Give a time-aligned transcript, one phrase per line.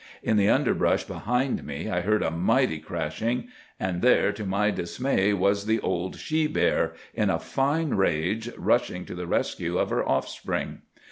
[0.23, 5.31] In the underbrush behind me I heard a mighty crashing; and there to my dismay
[5.31, 10.03] was the old she bear, in a fine rage, rushing to the rescue of her
[10.03, 10.79] offspring.